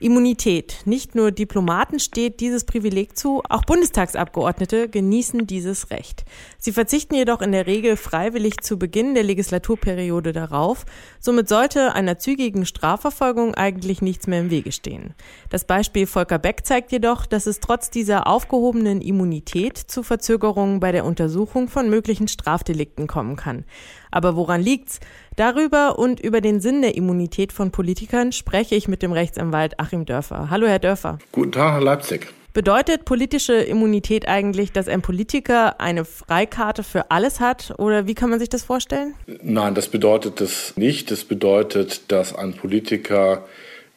Immunität. 0.00 0.78
Nicht 0.86 1.14
nur 1.14 1.30
Diplomaten 1.30 2.00
steht 2.00 2.40
dieses 2.40 2.64
Privileg 2.64 3.18
zu, 3.18 3.42
auch 3.50 3.66
Bundestagsabgeordnete 3.66 4.88
genießen 4.88 5.46
dieses 5.46 5.90
Recht. 5.90 6.24
Sie 6.58 6.72
verzichten 6.72 7.14
jedoch 7.14 7.42
in 7.42 7.52
der 7.52 7.66
Regel 7.66 7.98
freiwillig 7.98 8.62
zu 8.62 8.78
Beginn 8.78 9.14
der 9.14 9.24
Legislaturperiode 9.24 10.32
darauf. 10.32 10.86
Somit 11.20 11.50
sollte 11.50 11.92
einer 11.92 12.18
zügigen 12.18 12.64
Strafverfolgung 12.64 13.54
eigentlich 13.54 14.00
nichts 14.00 14.26
mehr 14.26 14.40
im 14.40 14.50
Wege 14.50 14.72
stehen. 14.72 15.14
Das 15.50 15.66
Beispiel 15.66 16.06
Volker 16.06 16.38
Beck 16.38 16.64
zeigt 16.64 16.92
jedoch, 16.92 17.26
dass 17.26 17.46
es 17.46 17.60
trotz 17.60 17.90
dieser 17.90 18.26
aufgehobenen 18.26 19.02
Immunität 19.02 19.76
zu 19.76 20.02
Verzögerungen 20.02 20.80
bei 20.80 20.92
der 20.92 21.04
Untersuchung 21.04 21.68
von 21.68 21.90
möglichen 21.90 22.26
Strafdelikten 22.26 23.06
kommen 23.06 23.36
kann. 23.36 23.64
Aber 24.10 24.34
woran 24.34 24.62
liegt's? 24.62 24.98
Darüber 25.36 25.98
und 25.98 26.20
über 26.20 26.40
den 26.40 26.60
Sinn 26.60 26.82
der 26.82 26.96
Immunität 26.96 27.52
von 27.52 27.70
Politikern 27.70 28.32
spreche 28.32 28.74
ich 28.74 28.88
mit 28.88 29.02
dem 29.02 29.12
Rechtsanwalt 29.12 29.78
Achim 29.90 30.04
Dörfer. 30.04 30.50
Hallo, 30.50 30.68
Herr 30.68 30.78
Dörfer. 30.78 31.18
Guten 31.32 31.50
Tag, 31.50 31.72
Herr 31.72 31.80
Leipzig. 31.80 32.28
Bedeutet 32.52 33.04
politische 33.04 33.54
Immunität 33.54 34.28
eigentlich, 34.28 34.70
dass 34.70 34.86
ein 34.86 35.02
Politiker 35.02 35.80
eine 35.80 36.04
Freikarte 36.04 36.84
für 36.84 37.10
alles 37.10 37.40
hat? 37.40 37.74
Oder 37.76 38.06
wie 38.06 38.14
kann 38.14 38.30
man 38.30 38.38
sich 38.38 38.48
das 38.48 38.62
vorstellen? 38.62 39.14
Nein, 39.42 39.74
das 39.74 39.88
bedeutet 39.88 40.40
das 40.40 40.74
nicht. 40.76 41.10
Das 41.10 41.24
bedeutet, 41.24 42.12
dass 42.12 42.32
ein 42.32 42.54
Politiker 42.54 43.44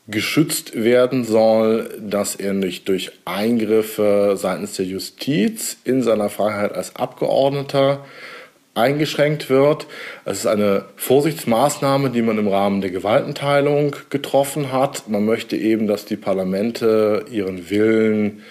geschützt 0.08 0.74
werden 0.74 1.26
soll, 1.26 1.96
dass 2.02 2.34
er 2.34 2.54
nicht 2.54 2.90
durch 2.90 3.12
Eingriffe 3.26 4.34
seitens 4.36 4.76
der 4.76 4.86
Justiz 4.86 5.78
in 5.84 6.02
seiner 6.02 6.30
Freiheit 6.30 6.74
als 6.74 6.96
Abgeordneter 6.96 8.04
eingeschränkt 8.76 9.50
wird. 9.50 9.88
Es 10.26 10.40
ist 10.40 10.48
eine 10.48 10.86
Vorsichtsmaßnahme, 10.95 12.10
die 12.10 12.21
man 12.21 12.38
im 12.38 12.48
Rahmen 12.48 12.82
der 12.82 12.90
Gewaltenteilung 12.90 13.96
getroffen 14.10 14.71
hat. 14.71 15.07
Man 15.10 15.26
möchte 15.26 15.55
eben, 15.55 15.88
dass 15.88 16.05
die 16.05 16.16
Parlamente 16.16 17.26
ihren 17.29 17.70
Willen 17.70 18.44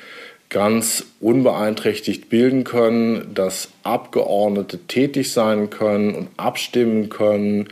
ganz 0.49 1.07
unbeeinträchtigt 1.21 2.29
bilden 2.29 2.63
können, 2.63 3.35
dass 3.35 3.71
Abgeordnete 3.83 4.79
tätig 4.87 5.33
sein 5.33 5.71
können 5.71 6.15
und 6.15 6.29
abstimmen 6.37 7.09
können, 7.09 7.69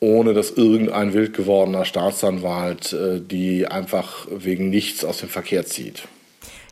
ohne 0.00 0.34
dass 0.34 0.50
irgendein 0.50 1.14
wild 1.14 1.32
gewordener 1.32 1.84
Staatsanwalt 1.84 2.92
äh, 2.92 3.20
die 3.20 3.66
einfach 3.66 4.26
wegen 4.30 4.68
nichts 4.68 5.04
aus 5.04 5.18
dem 5.18 5.28
Verkehr 5.28 5.64
zieht. 5.64 6.02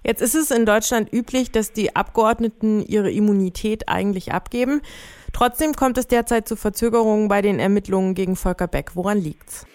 Jetzt 0.06 0.22
ist 0.22 0.36
es 0.36 0.52
in 0.52 0.66
Deutschland 0.66 1.12
üblich, 1.12 1.50
dass 1.50 1.72
die 1.72 1.96
Abgeordneten 1.96 2.80
ihre 2.80 3.10
Immunität 3.10 3.88
eigentlich 3.88 4.32
abgeben. 4.32 4.80
Trotzdem 5.32 5.74
kommt 5.74 5.98
es 5.98 6.06
derzeit 6.06 6.46
zu 6.46 6.54
Verzögerungen 6.54 7.26
bei 7.26 7.42
den 7.42 7.58
Ermittlungen 7.58 8.14
gegen 8.14 8.36
Volker 8.36 8.68
Beck. 8.68 8.92
Woran 8.94 9.18
liegt's? 9.18 9.66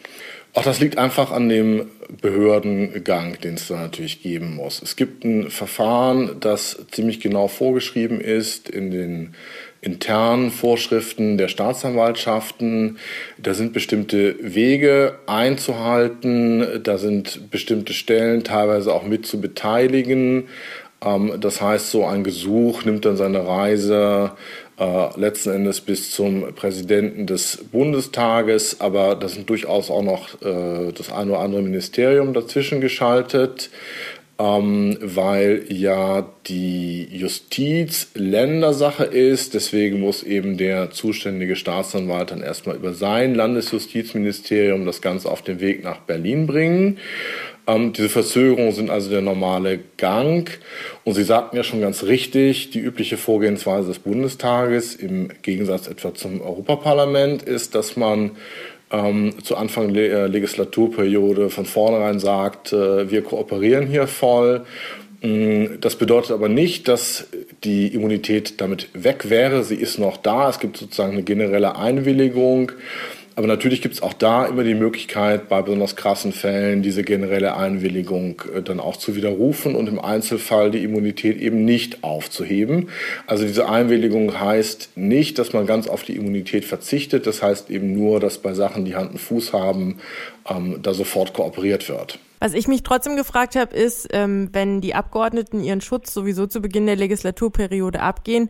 Auch 0.54 0.64
das 0.64 0.82
liegt 0.82 0.98
einfach 0.98 1.32
an 1.32 1.48
dem 1.48 1.90
Behördengang, 2.22 3.40
den 3.40 3.54
es 3.54 3.70
da 3.70 3.78
natürlich 3.78 4.22
geben 4.22 4.56
muss. 4.56 4.82
Es 4.82 4.98
gibt 4.98 5.24
ein 5.24 5.50
Verfahren, 5.50 6.38
das 6.42 6.86
ziemlich 6.92 7.22
genau 7.22 7.48
vorgeschrieben 7.48 8.20
ist 8.20 8.70
in 8.70 8.92
den 8.92 9.34
internen 9.80 10.52
Vorschriften 10.52 11.38
der 11.38 11.48
Staatsanwaltschaften. 11.48 12.98
Da 13.38 13.54
sind 13.54 13.72
bestimmte 13.72 14.36
Wege 14.42 15.20
einzuhalten, 15.26 16.84
da 16.84 16.98
sind 16.98 17.50
bestimmte 17.50 17.94
Stellen 17.94 18.44
teilweise 18.44 18.94
auch 18.94 19.04
mit 19.04 19.26
zu 19.26 19.40
beteiligen. 19.40 20.50
Ähm, 21.04 21.34
das 21.40 21.62
heißt, 21.62 21.92
so 21.92 22.06
ein 22.06 22.24
Gesuch 22.24 22.86
nimmt 22.86 23.06
dann 23.06 23.18
seine 23.18 23.48
Reise 23.48 24.32
letzten 25.16 25.52
Endes 25.52 25.82
bis 25.82 26.12
zum 26.12 26.54
Präsidenten 26.56 27.28
des 27.28 27.66
Bundestages, 27.72 28.82
aber 28.82 29.16
da 29.16 29.28
sind 29.28 29.50
durchaus 29.50 29.92
auch 29.92 30.04
noch 30.04 30.42
äh, 30.42 30.92
das 30.92 31.12
eine 31.12 31.32
oder 31.32 31.42
andere 31.42 31.62
Ministerium 31.62 32.34
dazwischen 32.34 32.82
geschaltet 32.82 33.70
ähm, 34.42 34.98
weil 35.02 35.66
ja 35.70 36.28
die 36.48 37.08
Justiz 37.12 38.10
Ländersache 38.16 39.04
ist. 39.04 39.54
Deswegen 39.54 40.00
muss 40.00 40.24
eben 40.24 40.58
der 40.58 40.92
zuständige 40.92 41.56
Staatsanwalt 41.56 42.32
dann 42.32 42.42
erstmal 42.42 42.76
über 42.76 42.94
sein 42.94 43.36
Landesjustizministerium 43.36 44.86
das 44.86 45.02
Ganze 45.02 45.30
auf 45.30 45.42
den 45.42 45.60
Weg 45.60 45.84
nach 45.84 46.00
Berlin 46.00 46.48
bringen. 46.48 46.98
Ähm, 47.68 47.94
diese 47.94 48.10
Verzögerungen 48.10 48.72
sind 48.72 48.90
also 48.90 49.10
der 49.10 49.22
normale 49.22 49.80
Gang. 49.98 50.50
Und 51.04 51.14
Sie 51.14 51.24
sagten 51.24 51.56
ja 51.56 51.64
schon 51.64 51.82
ganz 51.82 52.04
richtig, 52.04 52.72
die 52.72 52.80
übliche 52.80 53.18
Vorgehensweise 53.18 53.88
des 53.88 54.00
Bundestages 54.00 54.96
im 54.96 55.30
Gegensatz 55.42 55.88
etwa 55.88 56.14
zum 56.14 56.42
Europaparlament 56.42 57.44
ist, 57.44 57.76
dass 57.76 57.96
man 57.96 58.32
ähm, 58.92 59.34
zu 59.44 59.56
Anfang 59.56 59.94
der 59.94 60.28
Legislaturperiode 60.28 61.50
von 61.50 61.66
vornherein 61.66 62.20
sagt, 62.20 62.74
äh, 62.74 63.10
wir 63.10 63.24
kooperieren 63.24 63.88
hier 63.88 64.08
voll. 64.08 64.66
Mm, 65.22 65.80
das 65.80 65.96
bedeutet 65.96 66.32
aber 66.32 66.50
nicht, 66.50 66.88
dass 66.88 67.28
die 67.64 67.88
Immunität 67.88 68.60
damit 68.60 68.90
weg 68.94 69.30
wäre. 69.30 69.64
Sie 69.64 69.76
ist 69.76 70.00
noch 70.00 70.18
da. 70.18 70.50
Es 70.50 70.60
gibt 70.60 70.78
sozusagen 70.78 71.14
eine 71.14 71.24
generelle 71.24 71.76
Einwilligung. 71.76 72.72
Aber 73.36 73.48
natürlich 73.48 73.82
gibt 73.82 73.96
es 73.96 74.02
auch 74.02 74.14
da 74.14 74.46
immer 74.46 74.64
die 74.64 74.76
Möglichkeit, 74.76 75.48
bei 75.48 75.62
besonders 75.62 75.96
krassen 75.96 76.34
Fällen 76.34 76.82
diese 76.82 77.04
generelle 77.04 77.56
Einwilligung 77.56 78.42
äh, 78.54 78.62
dann 78.62 78.80
auch 78.80 78.98
zu 78.98 79.16
widerrufen 79.16 79.76
und 79.76 79.88
im 79.88 80.00
Einzelfall 80.00 80.72
die 80.72 80.84
Immunität 80.84 81.38
eben 81.38 81.64
nicht 81.64 82.04
aufzuheben. 82.04 82.90
Also 83.28 83.46
diese 83.46 83.70
Einwilligung 83.70 84.40
heißt 84.40 84.92
nicht, 84.96 85.40
dass 85.40 85.54
man 85.54 85.66
ganz 85.66 85.88
auf 85.88 86.04
die 86.04 86.16
Immunität 86.16 86.66
verzichtet. 86.66 87.26
Das 87.26 87.42
heißt 87.42 87.70
eben 87.70 87.94
nur, 87.94 88.20
dass 88.20 88.38
bei 88.38 88.54
Sachen, 88.54 88.86
die 88.86 88.96
Hand 88.96 89.12
und 89.12 89.20
Fuß 89.20 89.54
haben, 89.54 90.00
ähm, 90.50 90.80
da 90.82 90.94
sofort 90.94 91.34
kooperiert 91.34 91.88
wird. 91.90 92.20
Was 92.40 92.56
ich 92.56 92.68
mich 92.68 92.82
trotzdem 92.82 93.16
gefragt 93.16 93.56
habe, 93.56 93.76
ist, 93.76 94.08
ähm, 94.14 94.50
wenn 94.52 94.82
die 94.82 94.96
Abgeordneten 94.96 95.64
ihren 95.64 95.80
Schutz 95.80 96.12
sowieso 96.12 96.48
zu 96.48 96.60
Beginn 96.60 96.88
der 96.88 96.96
Legislaturperiode 96.96 98.02
abgehen, 98.02 98.50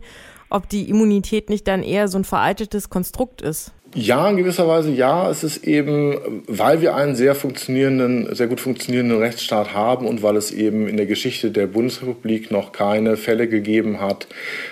ob 0.52 0.68
die 0.68 0.88
Immunität 0.88 1.50
nicht 1.50 1.66
dann 1.66 1.82
eher 1.82 2.08
so 2.08 2.18
ein 2.18 2.24
veraltetes 2.24 2.90
Konstrukt 2.90 3.42
ist. 3.42 3.72
Ja, 3.94 4.28
in 4.30 4.38
gewisser 4.38 4.66
Weise 4.66 4.90
ja. 4.90 5.30
Es 5.30 5.44
ist 5.44 5.64
eben, 5.64 6.42
weil 6.46 6.80
wir 6.80 6.94
einen 6.94 7.14
sehr 7.14 7.34
funktionierenden, 7.34 8.34
sehr 8.34 8.46
gut 8.46 8.60
funktionierenden 8.60 9.18
Rechtsstaat 9.18 9.74
haben 9.74 10.06
und 10.06 10.22
weil 10.22 10.36
es 10.36 10.50
eben 10.50 10.88
in 10.88 10.96
der 10.96 11.06
Geschichte 11.06 11.50
der 11.50 11.66
Bundesrepublik 11.66 12.50
noch 12.50 12.72
keine 12.72 13.18
Fälle 13.18 13.48
gegeben 13.48 14.00
hat, 14.00 14.28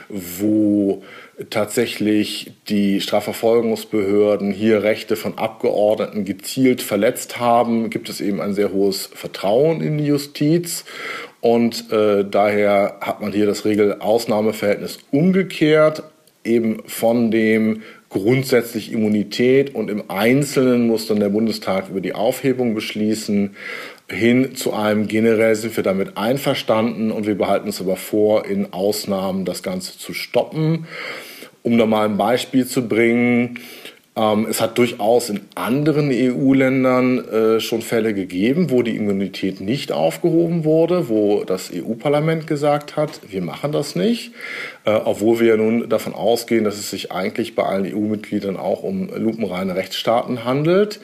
wo 0.08 1.02
tatsächlich 1.48 2.52
die 2.68 3.00
Strafverfolgungsbehörden 3.00 4.52
hier 4.52 4.82
Rechte 4.82 5.16
von 5.16 5.38
Abgeordneten 5.38 6.24
gezielt 6.24 6.82
verletzt 6.82 7.38
haben, 7.38 7.88
gibt 7.88 8.08
es 8.08 8.20
eben 8.20 8.40
ein 8.40 8.54
sehr 8.54 8.72
hohes 8.72 9.06
Vertrauen 9.06 9.80
in 9.80 9.96
die 9.96 10.06
Justiz. 10.06 10.84
Und 11.40 11.90
äh, 11.90 12.24
daher 12.24 12.98
hat 13.00 13.20
man 13.20 13.32
hier 13.32 13.46
das 13.46 13.64
Regel-Ausnahmeverhältnis 13.64 14.98
umgekehrt, 15.10 16.02
eben 16.44 16.82
von 16.86 17.30
dem 17.30 17.82
grundsätzlich 18.10 18.92
Immunität 18.92 19.74
und 19.74 19.88
im 19.88 20.10
Einzelnen 20.10 20.88
muss 20.88 21.06
dann 21.06 21.20
der 21.20 21.28
Bundestag 21.28 21.88
über 21.90 22.00
die 22.00 22.12
Aufhebung 22.12 22.74
beschließen, 22.74 23.54
hin 24.10 24.56
zu 24.56 24.72
einem 24.72 25.06
generell 25.06 25.54
sind 25.54 25.76
wir 25.76 25.84
damit 25.84 26.16
einverstanden 26.16 27.12
und 27.12 27.26
wir 27.26 27.36
behalten 27.36 27.68
es 27.68 27.80
aber 27.80 27.96
vor, 27.96 28.44
in 28.46 28.72
Ausnahmen 28.72 29.44
das 29.44 29.62
Ganze 29.62 29.96
zu 29.96 30.12
stoppen. 30.12 30.86
Um 31.62 31.78
da 31.78 31.86
mal 31.86 32.06
ein 32.06 32.16
Beispiel 32.16 32.66
zu 32.66 32.88
bringen, 32.88 33.60
ähm, 34.20 34.46
es 34.50 34.60
hat 34.60 34.76
durchaus 34.76 35.30
in 35.30 35.40
anderen 35.54 36.10
EU-Ländern 36.12 37.24
äh, 37.28 37.60
schon 37.60 37.80
Fälle 37.80 38.12
gegeben, 38.12 38.70
wo 38.70 38.82
die 38.82 38.94
Immunität 38.94 39.62
nicht 39.62 39.92
aufgehoben 39.92 40.64
wurde, 40.64 41.08
wo 41.08 41.44
das 41.44 41.70
EU-Parlament 41.72 42.46
gesagt 42.46 42.96
hat, 42.96 43.20
wir 43.30 43.40
machen 43.40 43.72
das 43.72 43.96
nicht, 43.96 44.32
äh, 44.84 44.92
obwohl 44.92 45.40
wir 45.40 45.46
ja 45.48 45.56
nun 45.56 45.88
davon 45.88 46.14
ausgehen, 46.14 46.64
dass 46.64 46.76
es 46.76 46.90
sich 46.90 47.12
eigentlich 47.12 47.54
bei 47.54 47.64
allen 47.64 47.84
EU-Mitgliedern 47.84 48.56
auch 48.56 48.82
um 48.82 49.10
lupenreine 49.14 49.76
Rechtsstaaten 49.76 50.44
handelt. 50.44 51.00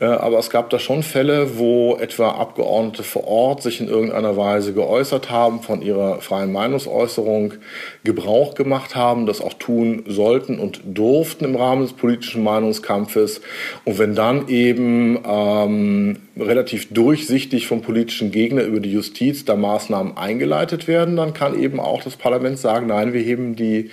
Äh, 0.00 0.06
aber 0.06 0.38
es 0.38 0.50
gab 0.50 0.70
da 0.70 0.78
schon 0.78 1.02
Fälle, 1.02 1.58
wo 1.58 1.96
etwa 1.96 2.30
Abgeordnete 2.32 3.02
vor 3.02 3.28
Ort 3.28 3.62
sich 3.62 3.80
in 3.80 3.88
irgendeiner 3.88 4.36
Weise 4.36 4.72
geäußert 4.72 5.30
haben, 5.30 5.62
von 5.62 5.80
ihrer 5.82 6.20
freien 6.20 6.52
Meinungsäußerung 6.52 7.54
Gebrauch 8.02 8.54
gemacht 8.54 8.96
haben, 8.96 9.26
das 9.26 9.40
auch 9.40 9.54
tun 9.54 10.04
sollten 10.06 10.58
und 10.58 10.80
durften 10.84 11.44
im 11.44 11.54
Rahmen 11.54 11.82
des 11.82 11.92
politischen 11.92 12.42
Meinungskampfes. 12.42 13.40
Und 13.84 13.98
wenn 13.98 14.14
dann 14.14 14.48
eben 14.48 15.18
ähm, 15.24 16.16
relativ 16.40 16.92
durchsichtig 16.92 17.66
vom 17.66 17.82
politischen 17.82 18.30
Gegner 18.30 18.62
über 18.62 18.80
die 18.80 18.92
Justiz 18.92 19.44
da 19.44 19.56
Maßnahmen 19.56 20.16
eingeleitet 20.16 20.88
werden, 20.88 21.16
dann 21.16 21.34
kann 21.34 21.58
eben 21.60 21.80
auch 21.80 22.02
das 22.02 22.16
Parlament 22.16 22.58
sagen, 22.58 22.86
nein, 22.86 23.12
wir 23.12 23.20
heben 23.20 23.56
die 23.56 23.90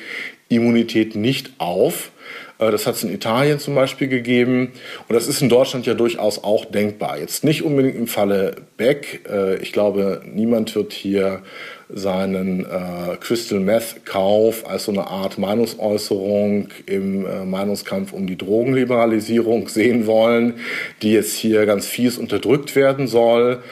Immunität 0.49 1.15
nicht 1.15 1.51
auf. 1.57 2.11
Äh, 2.59 2.71
das 2.71 2.87
hat 2.87 2.95
es 2.95 3.03
in 3.03 3.13
Italien 3.13 3.59
zum 3.59 3.75
Beispiel 3.75 4.07
gegeben. 4.07 4.73
Und 5.07 5.15
das 5.15 5.27
ist 5.27 5.41
in 5.41 5.49
Deutschland 5.49 5.85
ja 5.85 5.93
durchaus 5.93 6.43
auch 6.43 6.65
denkbar. 6.65 7.19
Jetzt 7.19 7.43
nicht 7.43 7.63
unbedingt 7.63 7.95
im 7.95 8.07
Falle 8.07 8.55
Beck. 8.77 9.27
Äh, 9.29 9.57
ich 9.57 9.71
glaube, 9.71 10.21
niemand 10.25 10.75
wird 10.75 10.93
hier 10.93 11.41
seinen 11.89 12.65
äh, 12.65 13.15
Crystal 13.21 13.59
Meth 13.59 14.05
Kauf 14.05 14.69
als 14.69 14.85
so 14.85 14.91
eine 14.91 15.07
Art 15.07 15.37
Meinungsäußerung 15.37 16.67
im 16.85 17.49
Meinungskampf 17.49 18.11
um 18.11 18.27
die 18.27 18.37
Drogenliberalisierung 18.37 19.67
sehen 19.69 20.05
wollen, 20.05 20.55
die 21.01 21.13
jetzt 21.13 21.33
hier 21.33 21.65
ganz 21.65 21.85
fies 21.85 22.17
unterdrückt 22.17 22.75
werden 22.75 23.07
soll. 23.07 23.63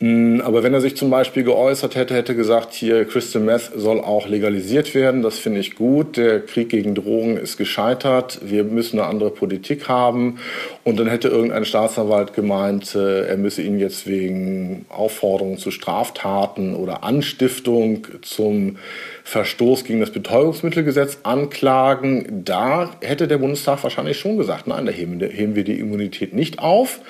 Mm, 0.00 0.40
aber 0.42 0.62
wenn 0.62 0.72
er 0.72 0.80
sich 0.80 0.96
zum 0.96 1.10
Beispiel 1.10 1.42
geäußert 1.42 1.96
hätte, 1.96 2.14
hätte 2.14 2.36
gesagt, 2.36 2.72
hier 2.72 3.04
Crystal 3.04 3.42
Meth 3.42 3.72
soll 3.74 4.00
auch 4.00 4.28
legalisiert 4.28 4.94
werden, 4.94 5.22
das 5.22 5.40
finde 5.40 5.58
ich 5.58 5.74
gut. 5.74 6.16
Der 6.16 6.40
Krieg 6.40 6.68
gegen 6.68 6.94
Drogen 6.94 7.36
ist 7.36 7.56
gescheitert. 7.56 8.38
Wir 8.44 8.62
müssen 8.62 9.00
eine 9.00 9.08
andere 9.08 9.30
Politik 9.30 9.88
haben. 9.88 10.38
Und 10.84 11.00
dann 11.00 11.08
hätte 11.08 11.26
irgendein 11.28 11.64
Staatsanwalt 11.64 12.32
gemeint, 12.32 12.94
äh, 12.94 13.26
er 13.26 13.36
müsse 13.36 13.62
ihn 13.62 13.80
jetzt 13.80 14.06
wegen 14.06 14.86
Aufforderung 14.88 15.58
zu 15.58 15.72
Straftaten 15.72 16.76
oder 16.76 17.02
Anstiftung 17.02 18.06
zum 18.22 18.76
Verstoß 19.24 19.82
gegen 19.82 19.98
das 19.98 20.12
Betäubungsmittelgesetz 20.12 21.18
anklagen. 21.24 22.44
Da 22.44 22.92
hätte 23.00 23.26
der 23.26 23.38
Bundestag 23.38 23.82
wahrscheinlich 23.82 24.18
schon 24.18 24.38
gesagt, 24.38 24.68
nein, 24.68 24.86
da 24.86 24.92
heben 24.92 25.56
wir 25.56 25.64
die 25.64 25.80
Immunität 25.80 26.34
nicht 26.34 26.60
auf. 26.60 27.00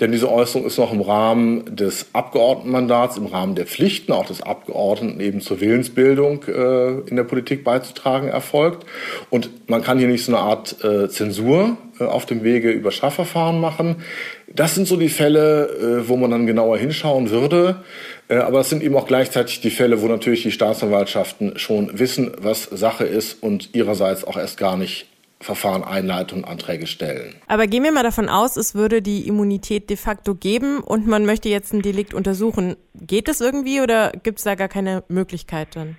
Denn 0.00 0.12
diese 0.12 0.30
Äußerung 0.30 0.66
ist 0.66 0.78
noch 0.78 0.92
im 0.92 1.00
Rahmen 1.00 1.74
des 1.74 2.06
Abgeordnetenmandats, 2.12 3.16
im 3.16 3.26
Rahmen 3.26 3.54
der 3.54 3.66
Pflichten 3.66 4.12
auch 4.12 4.26
des 4.26 4.42
Abgeordneten 4.42 5.20
eben 5.20 5.40
zur 5.40 5.60
Willensbildung 5.60 6.44
äh, 6.44 7.00
in 7.08 7.16
der 7.16 7.24
Politik 7.24 7.64
beizutragen 7.64 8.28
erfolgt. 8.28 8.84
Und 9.30 9.68
man 9.68 9.82
kann 9.82 9.98
hier 9.98 10.08
nicht 10.08 10.24
so 10.24 10.32
eine 10.36 10.42
Art 10.42 10.84
äh, 10.84 11.08
Zensur 11.08 11.76
äh, 11.98 12.04
auf 12.04 12.26
dem 12.26 12.44
Wege 12.44 12.70
über 12.70 12.90
Strafverfahren 12.90 13.58
machen. 13.58 13.96
Das 14.52 14.74
sind 14.74 14.86
so 14.86 14.96
die 14.96 15.08
Fälle, 15.08 15.68
äh, 16.04 16.08
wo 16.08 16.16
man 16.16 16.30
dann 16.30 16.46
genauer 16.46 16.76
hinschauen 16.76 17.30
würde. 17.30 17.76
Äh, 18.28 18.36
aber 18.36 18.60
es 18.60 18.68
sind 18.68 18.82
eben 18.82 18.96
auch 18.96 19.06
gleichzeitig 19.06 19.60
die 19.60 19.70
Fälle, 19.70 20.02
wo 20.02 20.06
natürlich 20.08 20.42
die 20.42 20.52
Staatsanwaltschaften 20.52 21.58
schon 21.58 21.98
wissen, 21.98 22.32
was 22.38 22.64
Sache 22.64 23.04
ist 23.04 23.42
und 23.42 23.74
ihrerseits 23.74 24.24
auch 24.24 24.36
erst 24.36 24.58
gar 24.58 24.76
nicht 24.76 25.06
Verfahren 25.46 25.84
einleiten 25.84 26.38
und 26.38 26.44
Anträge 26.44 26.88
stellen. 26.88 27.36
Aber 27.46 27.68
gehen 27.68 27.84
wir 27.84 27.92
mal 27.92 28.02
davon 28.02 28.28
aus, 28.28 28.56
es 28.56 28.74
würde 28.74 29.00
die 29.00 29.28
Immunität 29.28 29.88
de 29.88 29.96
facto 29.96 30.34
geben 30.34 30.80
und 30.80 31.06
man 31.06 31.24
möchte 31.24 31.48
jetzt 31.48 31.72
ein 31.72 31.82
Delikt 31.82 32.14
untersuchen. 32.14 32.76
Geht 32.94 33.28
das 33.28 33.40
irgendwie 33.40 33.80
oder 33.80 34.10
gibt 34.10 34.38
es 34.38 34.44
da 34.44 34.56
gar 34.56 34.68
keine 34.68 35.04
Möglichkeit 35.08 35.76
dann? 35.76 35.96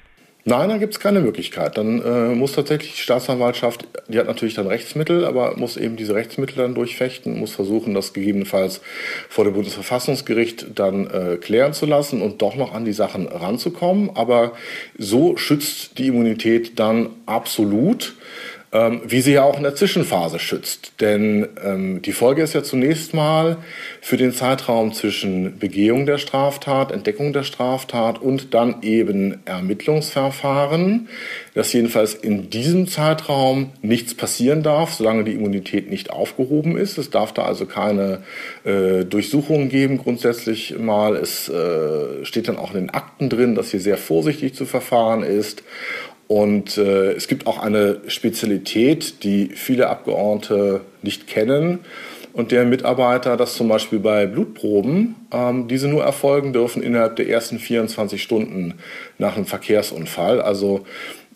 Nein, 0.49 0.69
da 0.69 0.77
gibt 0.77 0.93
es 0.93 1.01
keine 1.01 1.19
Möglichkeit. 1.19 1.77
Dann 1.77 2.01
äh, 2.01 2.33
muss 2.33 2.53
tatsächlich 2.53 2.93
die 2.95 3.01
Staatsanwaltschaft, 3.01 3.85
die 4.07 4.17
hat 4.17 4.27
natürlich 4.27 4.53
dann 4.53 4.67
Rechtsmittel, 4.67 5.25
aber 5.25 5.57
muss 5.57 5.75
eben 5.75 5.97
diese 5.97 6.15
Rechtsmittel 6.15 6.55
dann 6.55 6.73
durchfechten, 6.73 7.37
muss 7.37 7.51
versuchen, 7.51 7.93
das 7.93 8.13
gegebenenfalls 8.13 8.79
vor 9.27 9.43
dem 9.43 9.55
Bundesverfassungsgericht 9.55 10.67
dann 10.75 11.07
äh, 11.07 11.35
klären 11.35 11.73
zu 11.73 11.85
lassen 11.85 12.21
und 12.21 12.41
doch 12.41 12.55
noch 12.55 12.73
an 12.73 12.85
die 12.85 12.93
Sachen 12.93 13.27
ranzukommen. 13.27 14.11
Aber 14.15 14.53
so 14.97 15.35
schützt 15.35 15.97
die 15.97 16.07
Immunität 16.07 16.79
dann 16.79 17.09
absolut 17.25 18.15
ähm, 18.73 19.01
wie 19.07 19.21
sie 19.21 19.33
ja 19.33 19.43
auch 19.43 19.57
in 19.57 19.63
der 19.63 19.75
Zwischenphase 19.75 20.39
schützt. 20.39 20.93
Denn 20.99 21.47
ähm, 21.63 22.01
die 22.01 22.11
Folge 22.11 22.41
ist 22.41 22.53
ja 22.53 22.63
zunächst 22.63 23.13
mal 23.13 23.57
für 24.01 24.17
den 24.17 24.33
Zeitraum 24.33 24.93
zwischen 24.93 25.57
Begehung 25.57 26.05
der 26.05 26.17
Straftat, 26.17 26.91
Entdeckung 26.91 27.31
der 27.31 27.43
Straftat 27.43 28.21
und 28.21 28.53
dann 28.53 28.81
eben 28.81 29.39
Ermittlungsverfahren, 29.45 31.07
dass 31.53 31.71
jedenfalls 31.71 32.13
in 32.13 32.49
diesem 32.49 32.87
Zeitraum 32.87 33.71
nichts 33.81 34.13
passieren 34.13 34.63
darf, 34.63 34.93
solange 34.93 35.23
die 35.23 35.33
Immunität 35.33 35.89
nicht 35.89 36.09
aufgehoben 36.09 36.77
ist. 36.77 36.97
Es 36.97 37.09
darf 37.09 37.33
da 37.33 37.43
also 37.43 37.65
keine 37.65 38.23
äh, 38.65 39.05
Durchsuchungen 39.05 39.69
geben, 39.69 39.97
grundsätzlich 39.97 40.77
mal. 40.77 41.15
Es 41.15 41.47
äh, 41.47 42.25
steht 42.25 42.49
dann 42.49 42.57
auch 42.57 42.73
in 42.73 42.81
den 42.81 42.89
Akten 42.89 43.29
drin, 43.29 43.55
dass 43.55 43.71
hier 43.71 43.79
sehr 43.79 43.97
vorsichtig 43.97 44.55
zu 44.55 44.65
verfahren 44.65 45.23
ist. 45.23 45.63
Und 46.27 46.77
äh, 46.77 47.13
es 47.13 47.27
gibt 47.27 47.47
auch 47.47 47.59
eine 47.59 48.01
Spezialität, 48.07 49.23
die 49.23 49.49
viele 49.53 49.87
Abgeordnete 49.87 50.81
nicht 51.01 51.27
kennen 51.27 51.79
und 52.37 52.51
deren 52.51 52.69
Mitarbeiter, 52.69 53.35
dass 53.35 53.55
zum 53.55 53.67
Beispiel 53.67 53.97
bei 53.97 54.27
Blutproben 54.27 55.15
ähm, 55.33 55.67
diese 55.67 55.87
nur 55.87 56.03
erfolgen 56.03 56.53
dürfen 56.53 56.83
innerhalb 56.83 57.15
der 57.15 57.27
ersten 57.27 57.57
24 57.57 58.21
Stunden 58.21 58.75
nach 59.17 59.35
einem 59.35 59.47
Verkehrsunfall. 59.47 60.39
Also 60.39 60.85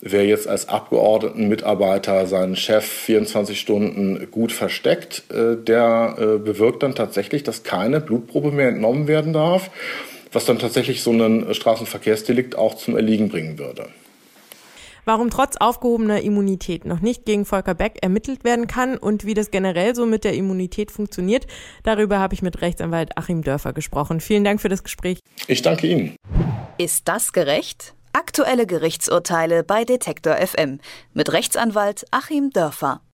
wer 0.00 0.24
jetzt 0.24 0.46
als 0.46 0.68
Abgeordnetenmitarbeiter 0.68 2.26
seinen 2.26 2.54
Chef 2.54 2.84
24 2.84 3.58
Stunden 3.58 4.28
gut 4.30 4.52
versteckt, 4.52 5.24
äh, 5.32 5.56
der 5.56 6.14
äh, 6.18 6.38
bewirkt 6.38 6.84
dann 6.84 6.94
tatsächlich, 6.94 7.42
dass 7.42 7.64
keine 7.64 8.00
Blutprobe 8.00 8.52
mehr 8.52 8.68
entnommen 8.68 9.08
werden 9.08 9.32
darf, 9.32 9.70
was 10.30 10.44
dann 10.44 10.60
tatsächlich 10.60 11.02
so 11.02 11.10
einen 11.10 11.52
Straßenverkehrsdelikt 11.52 12.56
auch 12.56 12.76
zum 12.76 12.94
Erliegen 12.94 13.28
bringen 13.28 13.58
würde. 13.58 13.88
Warum 15.04 15.30
trotz 15.30 15.56
aufgehobener 15.56 16.22
Immunität 16.22 16.84
noch 16.84 17.00
nicht 17.00 17.24
gegen 17.24 17.44
Volker 17.44 17.74
Beck 17.74 17.98
ermittelt 18.02 18.44
werden 18.44 18.68
kann 18.68 18.96
und 18.96 19.26
wie 19.26 19.34
das 19.34 19.50
generell 19.50 19.94
so 19.96 20.06
mit 20.06 20.22
der 20.22 20.34
Immunität 20.34 20.90
funktioniert, 20.90 21.46
darüber 21.82 22.20
habe 22.20 22.34
ich 22.34 22.42
mit 22.42 22.62
Rechtsanwalt 22.62 23.18
Achim 23.18 23.42
Dörfer 23.42 23.72
gesprochen. 23.72 24.20
Vielen 24.20 24.44
Dank 24.44 24.60
für 24.60 24.68
das 24.68 24.84
Gespräch. 24.84 25.18
Ich 25.48 25.62
danke 25.62 25.88
Ihnen. 25.88 26.16
Ist 26.78 27.08
das 27.08 27.32
gerecht? 27.32 27.94
Aktuelle 28.12 28.66
Gerichtsurteile 28.66 29.64
bei 29.64 29.84
Detektor 29.84 30.36
FM 30.36 30.78
mit 31.14 31.32
Rechtsanwalt 31.32 32.06
Achim 32.10 32.50
Dörfer. 32.50 33.02